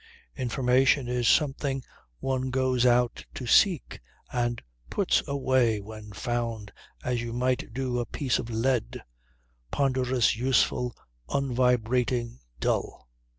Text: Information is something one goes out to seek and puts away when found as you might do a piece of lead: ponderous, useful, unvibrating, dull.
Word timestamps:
Information 0.35 1.07
is 1.07 1.27
something 1.27 1.83
one 2.19 2.49
goes 2.49 2.87
out 2.87 3.23
to 3.35 3.45
seek 3.45 3.99
and 4.33 4.59
puts 4.89 5.21
away 5.27 5.79
when 5.79 6.11
found 6.11 6.71
as 7.03 7.21
you 7.21 7.31
might 7.31 7.71
do 7.71 7.99
a 7.99 8.05
piece 8.07 8.39
of 8.39 8.49
lead: 8.49 9.03
ponderous, 9.69 10.35
useful, 10.35 10.95
unvibrating, 11.29 12.39
dull. 12.59 13.09